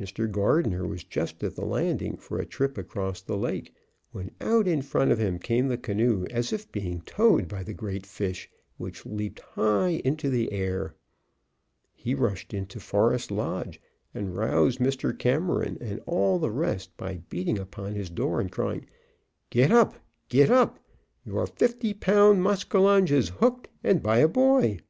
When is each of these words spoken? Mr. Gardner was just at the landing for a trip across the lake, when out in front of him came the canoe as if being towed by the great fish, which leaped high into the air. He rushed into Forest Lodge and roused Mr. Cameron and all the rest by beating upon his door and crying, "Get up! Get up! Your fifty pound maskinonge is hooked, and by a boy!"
Mr. 0.00 0.28
Gardner 0.28 0.88
was 0.88 1.04
just 1.04 1.40
at 1.44 1.54
the 1.54 1.64
landing 1.64 2.16
for 2.16 2.40
a 2.40 2.44
trip 2.44 2.76
across 2.76 3.20
the 3.22 3.36
lake, 3.36 3.72
when 4.10 4.32
out 4.40 4.66
in 4.66 4.82
front 4.82 5.12
of 5.12 5.20
him 5.20 5.38
came 5.38 5.68
the 5.68 5.78
canoe 5.78 6.26
as 6.32 6.52
if 6.52 6.72
being 6.72 7.00
towed 7.02 7.46
by 7.46 7.62
the 7.62 7.72
great 7.74 8.04
fish, 8.04 8.50
which 8.76 9.06
leaped 9.06 9.38
high 9.38 10.00
into 10.04 10.30
the 10.30 10.50
air. 10.50 10.96
He 11.94 12.12
rushed 12.12 12.52
into 12.52 12.80
Forest 12.80 13.30
Lodge 13.30 13.80
and 14.12 14.36
roused 14.36 14.80
Mr. 14.80 15.16
Cameron 15.16 15.78
and 15.80 16.00
all 16.06 16.40
the 16.40 16.50
rest 16.50 16.96
by 16.96 17.18
beating 17.28 17.56
upon 17.56 17.94
his 17.94 18.10
door 18.10 18.40
and 18.40 18.50
crying, 18.50 18.84
"Get 19.48 19.70
up! 19.70 19.94
Get 20.28 20.50
up! 20.50 20.80
Your 21.24 21.46
fifty 21.46 21.94
pound 21.94 22.42
maskinonge 22.42 23.12
is 23.12 23.28
hooked, 23.28 23.68
and 23.84 24.02
by 24.02 24.18
a 24.18 24.26
boy!" 24.26 24.80